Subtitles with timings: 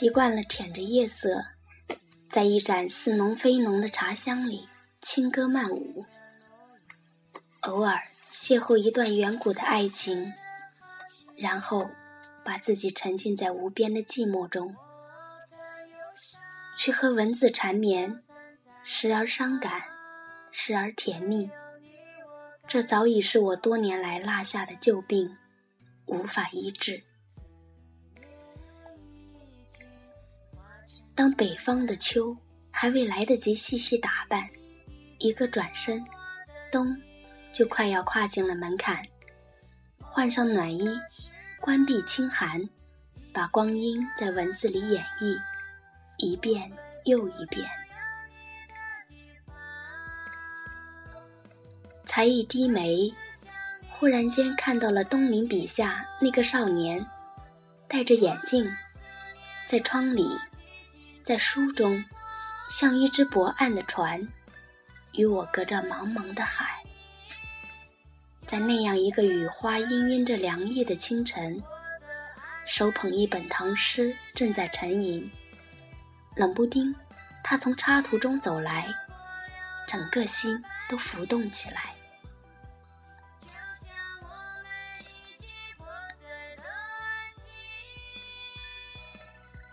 [0.00, 1.44] 习惯了舔着夜色，
[2.30, 4.66] 在一盏似浓非浓的茶香里
[5.02, 6.06] 轻歌曼舞。
[7.60, 8.00] 偶尔
[8.32, 10.32] 邂逅一段远古的爱情，
[11.36, 11.90] 然后
[12.42, 14.74] 把自己沉浸在无边的寂寞中，
[16.78, 18.22] 去和文字缠绵，
[18.82, 19.82] 时而伤感，
[20.50, 21.50] 时而甜蜜。
[22.66, 25.36] 这早已是我多年来落下的旧病，
[26.06, 27.02] 无法医治。
[31.20, 32.34] 当北方的秋
[32.70, 34.48] 还未来得及细细打扮，
[35.18, 36.02] 一个转身，
[36.72, 36.96] 冬
[37.52, 39.02] 就快要跨进了门槛。
[39.98, 40.88] 换上暖衣，
[41.60, 42.66] 关闭清寒，
[43.34, 45.38] 把光阴在文字里演绎，
[46.16, 46.72] 一遍
[47.04, 47.68] 又一遍。
[52.06, 53.12] 才一低眉，
[53.90, 57.06] 忽然间看到了东林笔下那个少年，
[57.86, 58.66] 戴着眼镜，
[59.66, 60.26] 在窗里，
[61.22, 62.04] 在书中，
[62.68, 64.26] 像一只薄岸的船，
[65.12, 66.82] 与我隔着茫茫的海。
[68.46, 71.62] 在那样一个雨花氤氲着凉意的清晨，
[72.66, 75.30] 手捧一本唐诗，正在沉吟，
[76.34, 76.92] 冷不丁，
[77.44, 78.88] 他从插图中走来，
[79.86, 81.94] 整个心都浮动起来。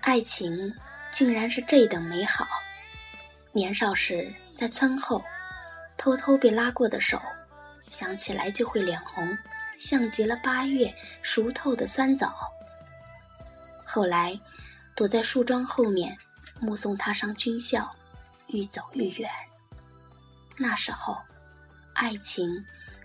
[0.00, 0.74] 爱情
[1.14, 2.44] 竟然是这等美好！
[3.52, 5.24] 年少时在村后
[5.96, 7.22] 偷偷被拉过的手，
[7.88, 9.38] 想起来就会脸红，
[9.78, 12.34] 像极了八月熟透的酸枣。
[13.84, 14.38] 后来
[14.96, 16.18] 躲在树桩后面，
[16.58, 17.88] 目送他上军校，
[18.48, 19.30] 愈走愈远。
[20.56, 21.16] 那时候，
[21.94, 22.50] 爱情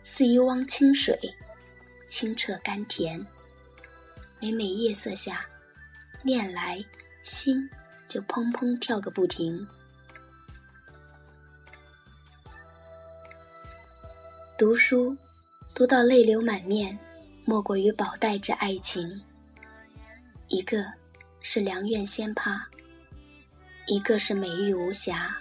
[0.03, 1.15] 似一汪清水，
[2.09, 3.23] 清澈甘甜。
[4.39, 5.45] 每每夜色下。
[6.23, 6.83] 念来，
[7.23, 7.69] 心
[8.09, 9.65] 就砰砰跳个不停。
[14.57, 15.15] 读书，
[15.75, 16.97] 读到泪流满面，
[17.45, 19.21] 莫过于宝黛之爱情。
[20.47, 20.83] 一个
[21.41, 22.59] 是良缘仙葩，
[23.85, 25.37] 一个是美玉无瑕。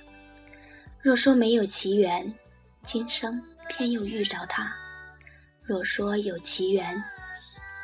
[1.01, 2.33] 若说没有奇缘，
[2.83, 4.67] 今生偏又遇着他；
[5.63, 7.03] 若说有奇缘，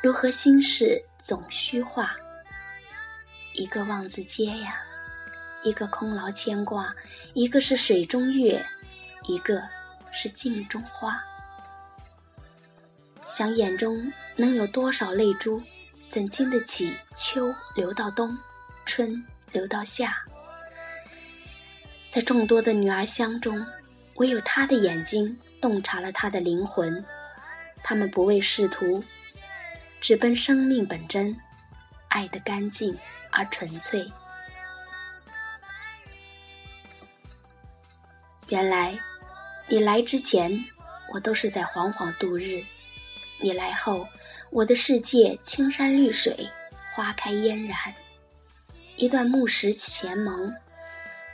[0.03, 2.15] 如何心事总虚化？
[3.57, 4.81] 一个望字街呀，
[5.63, 6.93] 一个空劳牵挂，
[7.33, 8.63] 一个是水中月，
[9.27, 9.63] 一个
[10.11, 11.23] 是镜中花。
[13.25, 15.61] 想眼中能有多少泪珠，
[16.09, 18.37] 怎经得起秋流到冬，
[18.85, 20.17] 春流到夏？
[22.09, 23.65] 在众多的女儿香中，
[24.15, 27.03] 唯有她的眼睛洞察了她的灵魂。
[27.81, 29.01] 他们不为仕途，
[30.01, 31.35] 只奔生命本真，
[32.09, 32.97] 爱得干净。
[33.35, 34.09] 而纯粹。
[38.47, 38.97] 原来，
[39.67, 40.63] 你来之前，
[41.13, 42.63] 我都是在惶惶度日；
[43.41, 44.07] 你来后，
[44.51, 46.49] 我的世界青山绿水，
[46.93, 47.77] 花开嫣然。
[48.95, 50.53] 一段木石前盟，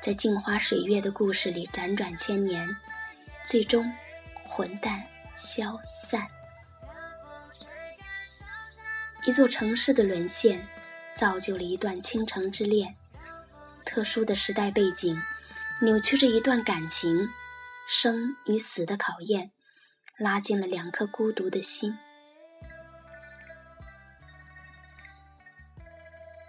[0.02, 2.76] 在镜花水月的故事里辗转千年，
[3.44, 3.92] 最终
[4.48, 5.04] 魂淡
[5.36, 6.26] 消散。
[9.26, 10.66] 一座城市的沦陷。
[11.22, 12.96] 造就了一段倾城之恋，
[13.86, 15.16] 特殊的时代背景，
[15.80, 17.30] 扭曲着一段感情，
[17.88, 19.52] 生与死的考验，
[20.18, 21.96] 拉近了两颗孤独的心。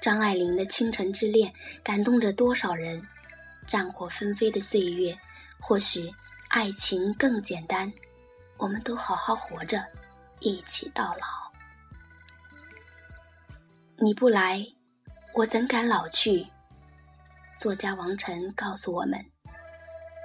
[0.01, 3.07] 张爱玲的《倾城之恋》感动着多少人？
[3.67, 5.15] 战火纷飞的岁月，
[5.61, 6.11] 或许
[6.49, 7.93] 爱情更简单。
[8.57, 9.85] 我们都好好活着，
[10.41, 11.52] 一起到老。
[14.05, 14.67] 你不来，
[15.33, 16.45] 我怎敢老去？
[17.57, 19.25] 作家王晨告诉我们：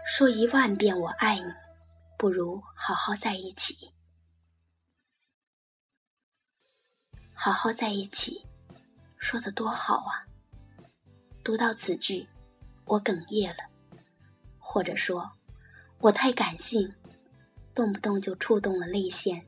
[0.07, 1.44] 说一万遍我爱你，
[2.18, 3.94] 不如好好在一起。
[7.35, 8.44] 好好在一起，
[9.19, 10.25] 说的多好啊！
[11.44, 12.27] 读到此句，
[12.83, 13.63] 我哽咽了，
[14.57, 15.33] 或者说，
[16.00, 16.91] 我太感性，
[17.75, 19.45] 动不动就触动了泪腺。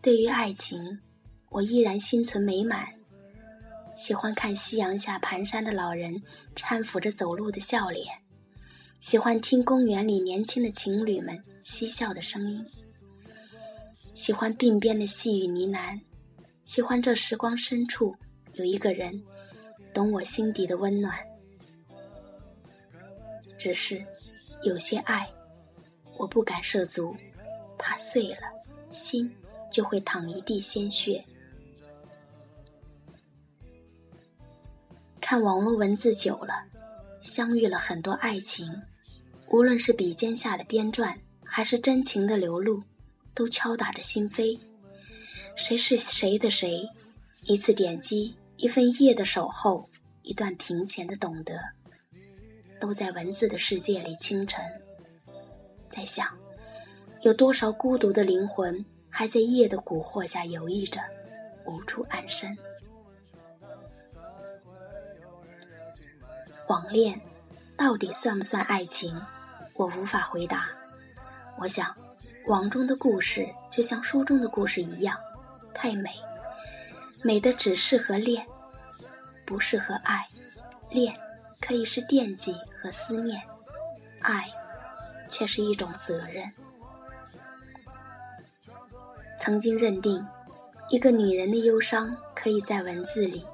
[0.00, 1.02] 对于爱情。
[1.54, 2.84] 我依然心存美满，
[3.94, 6.20] 喜欢看夕阳下蹒跚的老人
[6.56, 8.08] 搀扶着走路的笑脸，
[8.98, 12.66] 喜欢听公园里年轻的情侣们嬉笑的声音，
[14.14, 16.00] 喜欢鬓边的细雨呢喃，
[16.64, 18.16] 喜欢这时光深处
[18.54, 19.22] 有一个人
[19.92, 21.16] 懂我心底的温暖。
[23.56, 24.04] 只是
[24.64, 25.32] 有些爱，
[26.18, 27.14] 我不敢涉足，
[27.78, 28.40] 怕碎了
[28.90, 29.32] 心
[29.70, 31.24] 就会淌一地鲜血。
[35.26, 36.52] 看网络文字久了，
[37.22, 38.70] 相遇了很多爱情，
[39.48, 42.82] 无论是笔尖下的编撰，还是真情的流露，
[43.32, 44.60] 都敲打着心扉。
[45.56, 46.86] 谁是谁的谁？
[47.44, 49.88] 一次点击，一份夜的守候，
[50.20, 51.58] 一段庭前的懂得，
[52.78, 54.62] 都在文字的世界里倾城。
[55.88, 56.28] 在想，
[57.22, 61.00] 有多少孤独的灵魂，还在夜的蛊惑下游弋着，
[61.64, 62.54] 无处安身。
[66.68, 67.20] 网恋
[67.76, 69.20] 到底算不算爱情？
[69.74, 70.68] 我无法回答。
[71.58, 71.94] 我想，
[72.46, 75.18] 网中的故事就像书中的故事一样，
[75.74, 76.10] 太美，
[77.22, 78.46] 美的只适合恋，
[79.44, 80.26] 不适合爱。
[80.88, 81.14] 恋
[81.60, 83.42] 可以是惦记和思念，
[84.22, 84.46] 爱
[85.28, 86.50] 却是一种责任。
[89.38, 90.26] 曾经认定，
[90.88, 93.46] 一个女人的忧伤可以在文字里，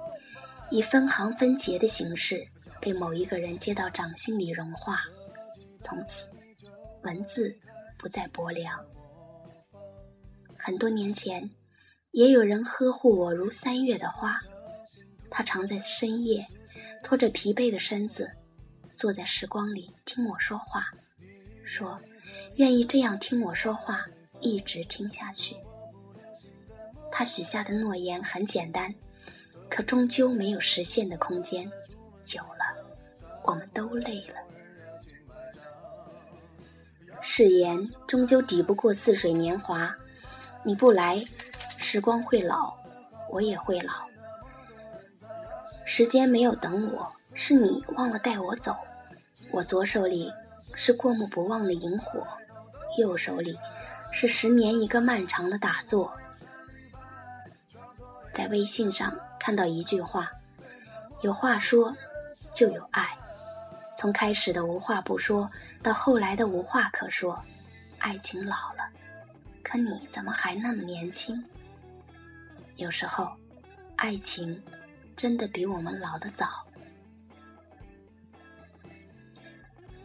[0.70, 2.46] 以分行分节的形式。
[2.80, 5.00] 被某一个人接到掌心里融化，
[5.80, 6.30] 从此
[7.02, 7.54] 文字
[7.98, 8.84] 不再薄凉。
[10.56, 11.50] 很多年前，
[12.10, 14.40] 也有人呵护我如三月的花，
[15.30, 16.46] 他常在深夜
[17.02, 18.30] 拖着疲惫的身子，
[18.94, 20.86] 坐在时光里听我说话，
[21.64, 22.00] 说
[22.56, 24.06] 愿意这样听我说话，
[24.40, 25.56] 一直听下去。
[27.12, 28.94] 他许下的诺言很简单，
[29.68, 31.70] 可终究没有实现的空间。
[32.22, 32.59] 久了，
[33.42, 34.34] 我们都累了。
[37.20, 39.94] 誓言终究抵不过似水年华，
[40.62, 41.24] 你不来，
[41.76, 42.74] 时光会老，
[43.30, 43.92] 我也会老。
[45.84, 48.76] 时间没有等我，是你忘了带我走。
[49.50, 50.32] 我左手里
[50.74, 52.26] 是过目不忘的萤火，
[52.98, 53.58] 右手里
[54.12, 56.16] 是十年一个漫长的打坐。
[58.32, 60.30] 在微信上看到一句话，
[61.22, 61.96] 有话说。
[62.52, 63.16] 就有爱，
[64.00, 65.50] 从开始的无话不说
[65.82, 67.38] 到后来的无话可说，
[67.98, 68.88] 爱情老了，
[69.62, 71.44] 可你怎么还那么年轻？
[72.76, 73.30] 有时候，
[73.96, 74.58] 爱情
[75.14, 76.66] 真的比我们老得早。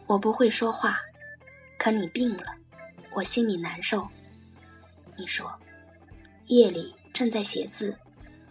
[0.06, 1.00] 我不会说话，
[1.78, 2.54] 可你病了，
[3.12, 4.06] 我心里难受。
[5.16, 5.58] 你说，
[6.48, 7.96] 夜里正在写字，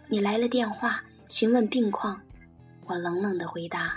[0.08, 2.20] 你来了电话询问病况。
[2.86, 3.96] 我冷冷的回答，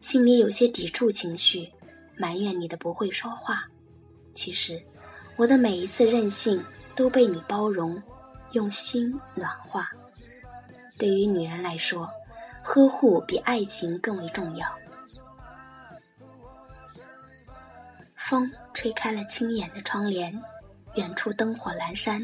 [0.00, 1.70] 心里有些抵触情绪，
[2.16, 3.64] 埋怨你的不会说话。
[4.32, 4.82] 其实，
[5.36, 6.64] 我的每一次任性
[6.94, 8.00] 都被你包容，
[8.52, 9.90] 用心暖化。
[10.96, 12.08] 对于女人来说，
[12.62, 14.68] 呵护比爱情更为重要。
[18.16, 20.42] 风吹开了轻掩的窗帘，
[20.94, 22.22] 远处灯火阑珊，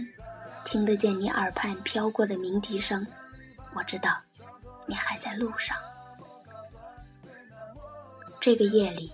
[0.65, 3.07] 听得见你耳畔飘过的鸣笛声。
[3.75, 4.21] 我知道。
[4.87, 5.75] 你还在路上。
[8.45, 9.11] 这个夜里，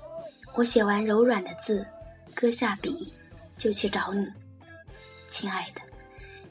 [0.54, 1.86] 我写完柔软的字，
[2.34, 3.14] 搁下笔，
[3.56, 4.26] 就去找你，
[5.28, 5.80] 亲爱的。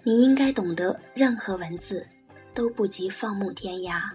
[0.02, 2.08] 你应该懂得，任何文字
[2.54, 4.10] 都不及放牧天涯。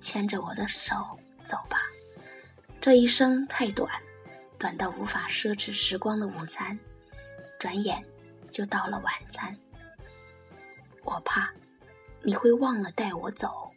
[0.00, 0.94] 牵着我的手
[1.46, 1.78] 走吧，
[2.78, 3.90] 这一生太短，
[4.58, 6.78] 短到无法奢侈时光的午餐，
[7.58, 8.04] 转眼
[8.50, 9.56] 就到了晚餐。
[11.04, 11.50] 我怕
[12.20, 13.71] 你会忘了带我走。